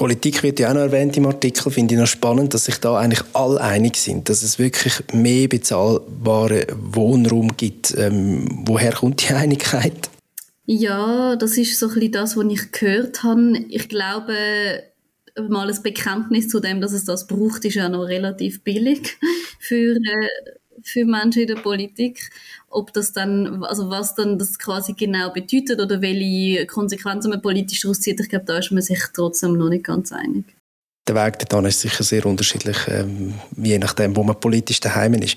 Politik 0.00 0.42
wird 0.42 0.58
ja 0.58 0.70
auch 0.70 0.72
noch 0.72 0.80
erwähnt 0.80 1.14
im 1.18 1.26
Artikel, 1.26 1.70
finde 1.70 1.92
ich 1.92 2.00
noch 2.00 2.06
spannend, 2.06 2.54
dass 2.54 2.64
sich 2.64 2.78
da 2.78 2.96
eigentlich 2.96 3.22
alle 3.34 3.60
einig 3.60 3.96
sind, 3.96 4.30
dass 4.30 4.42
es 4.42 4.58
wirklich 4.58 4.94
mehr 5.12 5.46
bezahlbaren 5.46 6.64
Wohnraum 6.74 7.54
gibt. 7.54 7.94
Ähm, 7.98 8.62
woher 8.64 8.92
kommt 8.92 9.28
die 9.28 9.34
Einigkeit? 9.34 10.08
Ja, 10.64 11.36
das 11.36 11.58
ist 11.58 11.78
so 11.78 11.88
ein 11.88 11.92
bisschen 11.92 12.12
das, 12.12 12.34
was 12.34 12.46
ich 12.48 12.72
gehört 12.72 13.22
habe. 13.24 13.58
Ich 13.68 13.90
glaube, 13.90 14.32
mal 15.50 15.68
ein 15.68 15.82
Bekenntnis 15.82 16.48
zu 16.48 16.60
dem, 16.60 16.80
dass 16.80 16.92
es 16.92 17.04
das 17.04 17.26
braucht, 17.26 17.66
ist 17.66 17.74
ja 17.74 17.90
noch 17.90 18.04
relativ 18.04 18.64
billig 18.64 19.18
für, 19.58 19.96
äh, 19.96 20.59
für 20.82 21.04
Menschen 21.04 21.42
in 21.42 21.48
der 21.48 21.56
Politik 21.56 22.30
ob 22.70 22.92
das 22.92 23.12
dann, 23.12 23.64
also 23.64 23.90
was 23.90 24.14
dann 24.14 24.38
das 24.38 24.58
quasi 24.58 24.94
genau 24.94 25.30
bedeutet 25.30 25.80
oder 25.80 26.00
welche 26.00 26.66
Konsequenzen 26.66 27.30
man 27.30 27.42
politisch 27.42 27.80
daraus 27.80 28.00
zieht, 28.00 28.20
ich 28.20 28.28
glaube, 28.28 28.44
da 28.44 28.58
ist 28.58 28.70
man 28.70 28.80
sich 28.80 29.00
trotzdem 29.12 29.58
noch 29.58 29.68
nicht 29.68 29.84
ganz 29.84 30.12
einig. 30.12 30.44
Der 31.08 31.16
Weg 31.16 31.38
dorthin 31.40 31.64
ist 31.64 31.80
sicher 31.80 32.04
sehr 32.04 32.24
unterschiedlich, 32.24 32.76
ähm, 32.86 33.34
je 33.56 33.78
nachdem, 33.78 34.14
wo 34.14 34.22
man 34.22 34.38
politisch 34.38 34.78
daheim 34.78 35.14
ist. 35.14 35.36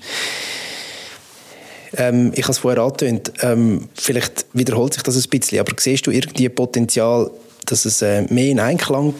Ähm, 1.96 2.32
ich 2.34 2.44
habe 2.44 2.52
es 2.52 2.58
vorher 2.58 2.82
angetönt, 2.82 3.32
ähm, 3.40 3.88
vielleicht 3.94 4.46
wiederholt 4.52 4.94
sich 4.94 5.02
das 5.02 5.16
ein 5.16 5.28
bisschen, 5.30 5.58
aber 5.58 5.72
siehst 5.76 6.06
du 6.06 6.12
irgendwie 6.12 6.48
Potenzial, 6.48 7.30
dass 7.66 7.84
es 7.84 8.02
äh, 8.02 8.22
mehr 8.32 8.50
in 8.50 8.60
Einklang 8.60 9.12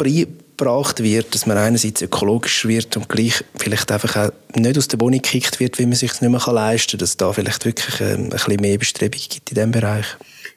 gebracht 0.57 1.03
wird, 1.03 1.35
dass 1.35 1.47
man 1.47 1.57
einerseits 1.57 2.03
ökologisch 2.03 2.65
wird 2.65 2.97
und 2.97 3.09
gleich 3.09 3.45
vielleicht 3.57 3.91
einfach 3.91 4.17
auch 4.17 4.31
nicht 4.55 4.79
aus 4.79 4.89
der 4.89 5.01
Wohnung 5.01 5.21
gekickt 5.21 5.61
wird, 5.61 5.79
wie 5.79 5.87
man 5.87 5.95
sich 5.95 6.13
es 6.13 6.21
nicht 6.21 6.31
mehr 6.31 6.53
leisten 6.53 6.93
kann, 6.93 7.01
dass 7.01 7.17
da 7.17 7.33
vielleicht 7.33 7.65
wirklich 7.65 8.01
ähm, 8.01 8.25
ein 8.25 8.31
bisschen 8.31 8.61
mehr 8.61 8.79
Bestrebung 8.79 9.21
gibt 9.21 9.51
in 9.51 9.55
diesem 9.55 9.71
Bereich. 9.73 10.07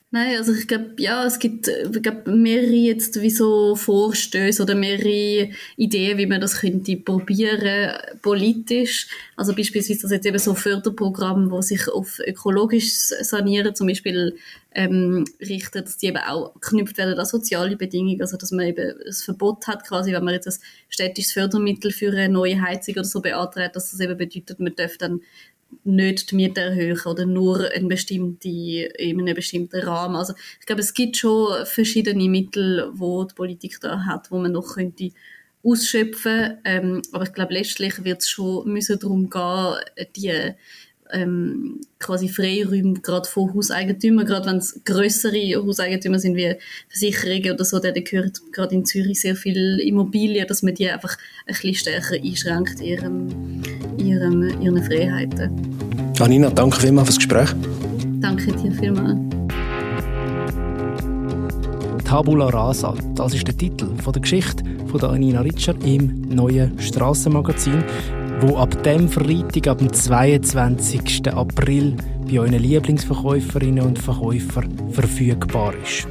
Nein, 0.10 0.38
also 0.38 0.54
ich 0.54 0.70
glaube, 0.70 0.94
ja, 1.00 1.26
es 1.26 1.38
gibt 1.38 1.68
ich 1.68 2.02
glaub, 2.02 2.28
mehrere 2.28 2.72
jetzt 2.72 3.22
wie 3.22 3.30
so 3.30 3.76
Vorstöße 3.76 4.64
oder 4.64 4.74
mehrere 4.74 5.50
Ideen, 5.76 6.18
wie 6.18 6.26
man 6.26 6.40
das 6.40 6.62
könnte 6.62 6.96
probieren 6.96 7.92
politisch. 8.22 9.10
Also 9.36 9.54
beispielsweise 9.54 10.04
das 10.04 10.12
jetzt 10.12 10.26
eben 10.26 10.40
so 10.40 10.56
Förderprogramme, 10.56 11.52
wo 11.52 11.62
sich 11.62 11.90
auf 11.90 12.20
ökologisch 12.26 12.90
sanieren 12.90 13.76
zum 13.76 13.88
Beispiel 13.88 14.38
ähm, 14.72 15.26
richten, 15.42 15.84
dass 15.84 15.98
die 15.98 16.08
eben 16.08 16.18
auch 16.20 16.54
geknüpft 16.54 16.98
werden 16.98 17.20
an 17.20 17.26
soziale 17.26 17.76
Bedingungen, 17.76 18.22
also 18.22 18.38
dass 18.38 18.52
man 18.52 18.68
eben 18.68 18.94
das 19.06 19.24
Verbot 19.24 19.68
hat 19.68 19.86
quasi, 19.86 20.14
wenn 20.14 20.24
man 20.24 20.36
jetzt 20.36 20.48
ein 20.48 20.54
städtisches 20.88 21.34
Fördermittel 21.34 21.92
für 21.92 22.14
eine 22.14 22.30
neue 22.30 22.62
Heizung 22.62 22.94
oder 22.94 23.04
so 23.04 23.20
beantragt, 23.22 23.76
dass 23.76 23.92
das 23.92 24.00
eben 24.00 24.18
bedeutet, 24.18 24.62
man 24.62 24.74
darf 24.74 24.98
dann 24.98 25.20
nicht 25.84 26.32
die 26.32 26.36
Miete 26.36 26.62
erhöhen 26.62 27.00
oder 27.06 27.26
nur 27.26 27.74
in, 27.74 27.88
bestimmte, 27.88 28.50
in 28.50 29.20
einem 29.20 29.36
bestimmten 29.36 29.82
Rahmen. 29.82 30.16
Also 30.16 30.34
ich 30.60 30.66
glaube, 30.66 30.82
es 30.82 30.94
gibt 30.94 31.18
schon 31.18 31.66
verschiedene 31.66 32.30
Mittel, 32.30 32.90
wo 32.94 33.24
die 33.24 33.36
Politik 33.36 33.80
da 33.82 34.06
hat, 34.06 34.32
wo 34.32 34.38
man 34.38 34.52
noch 34.52 34.76
könnte 34.76 35.12
ausschöpfen. 35.64 36.58
Ähm, 36.66 37.02
aber 37.12 37.24
ich 37.24 37.34
glaube, 37.34 37.54
letztlich 37.54 38.04
wird 38.04 38.22
es 38.22 38.30
schon 38.30 38.72
müssen 38.72 39.00
darum 39.00 39.30
gehen, 39.30 39.76
die 40.16 40.54
ähm, 41.12 41.82
quasi 42.00 42.28
Freiräume 42.28 43.00
gerade 43.00 43.28
von 43.28 43.54
Hauseigentümern, 43.54 44.26
gerade 44.26 44.48
wenn 44.48 44.58
es 44.58 44.82
größere 44.84 45.56
Hauseigentümer 45.56 46.20
sind 46.20 46.36
wie 46.36 46.56
Versicherungen 46.90 47.54
oder 47.54 47.66
so, 47.66 47.80
da 47.80 47.92
gehört 47.92 48.42
gerade 48.52 48.76
in 48.76 48.86
Zürich 48.86 49.22
sehr 49.22 49.36
viel 49.36 49.80
Immobilien, 49.80 50.48
dass 50.48 50.64
man 50.64 50.76
die 50.76 50.90
einfach 50.90 51.18
ein 51.46 51.54
bisschen 51.54 51.76
stärker 51.76 52.16
einschränkt, 52.16 52.82
ihrem, 52.82 53.64
ihrem, 53.98 54.62
ihren 54.62 54.84
Freiheiten. 54.84 55.52
Anina, 56.20 56.50
danke 56.50 56.80
vielmals 56.80 57.08
fürs 57.08 57.18
Gespräch. 57.18 57.50
Danke 58.20 58.52
dir 58.52 58.72
vielmals. 58.72 59.18
Tabula 62.04 62.48
Rasa. 62.48 62.96
Das 63.16 63.34
ist 63.34 63.48
der 63.48 63.58
Titel 63.58 63.88
von 64.02 64.14
der 64.14 64.22
Geschichte 64.22 64.64
von 64.88 65.00
der 65.00 65.10
Anina 65.10 65.42
Ritscher 65.42 65.76
im 65.84 66.22
neuen 66.30 66.80
Strassenmagazin, 66.80 67.84
wo 68.40 68.56
ab 68.56 68.82
dem 68.84 69.10
Freitag, 69.10 69.68
ab 69.68 69.80
dem 69.80 69.92
22. 69.92 71.28
April 71.34 71.96
bei 72.26 72.40
euren 72.40 72.54
Lieblingsverkäuferinnen 72.54 73.86
und 73.86 74.00
Verkäufern 74.00 74.72
verfügbar 74.92 75.74
ist. 75.84 76.08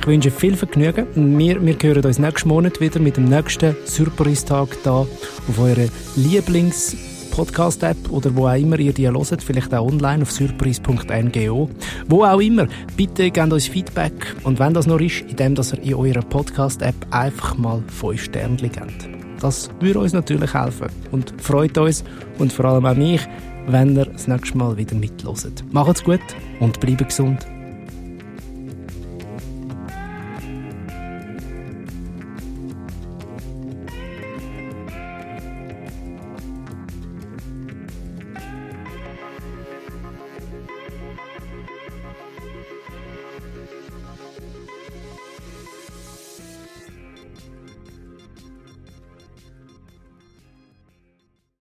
Ich 0.00 0.06
wünsche 0.06 0.30
viel 0.30 0.56
Vergnügen. 0.56 1.06
Wir, 1.38 1.64
wir 1.64 1.76
hören 1.80 2.04
uns 2.04 2.18
nächsten 2.18 2.48
Monat 2.48 2.80
wieder 2.80 2.98
mit 2.98 3.16
dem 3.16 3.26
nächsten 3.26 3.76
Surprise-Tag 3.84 4.68
da 4.82 5.06
auf 5.48 5.58
eurer 5.60 5.88
Lieblings- 6.16 7.15
Podcast-App 7.36 8.10
oder 8.10 8.34
wo 8.34 8.46
auch 8.48 8.54
immer 8.54 8.78
ihr 8.78 8.94
die 8.94 9.06
hört, 9.06 9.42
vielleicht 9.42 9.74
auch 9.74 9.86
online 9.86 10.22
auf 10.22 10.30
surprise.ngo. 10.30 11.68
Wo 12.08 12.24
auch 12.24 12.40
immer, 12.40 12.66
bitte 12.96 13.30
gebt 13.30 13.52
uns 13.52 13.68
Feedback 13.68 14.34
und 14.42 14.58
wenn 14.58 14.72
das 14.72 14.86
noch 14.86 15.00
ist, 15.00 15.20
indem 15.20 15.54
ihr 15.54 15.82
in 15.82 15.94
eurer 15.94 16.22
Podcast-App 16.22 16.94
einfach 17.10 17.58
mal 17.58 17.82
5 17.88 18.22
Sterne 18.22 18.56
gebt. 18.56 19.08
Das 19.38 19.68
würde 19.80 20.00
uns 20.00 20.14
natürlich 20.14 20.54
helfen 20.54 20.88
und 21.12 21.34
freut 21.38 21.76
uns 21.76 22.04
und 22.38 22.54
vor 22.54 22.64
allem 22.64 22.86
auch 22.86 22.96
mich, 22.96 23.20
wenn 23.66 23.94
ihr 23.94 24.06
das 24.06 24.28
nächste 24.28 24.56
Mal 24.56 24.74
wieder 24.78 24.94
mitloset. 24.94 25.62
Macht's 25.72 26.02
gut 26.02 26.20
und 26.60 26.80
bleibt 26.80 27.06
gesund. 27.06 27.46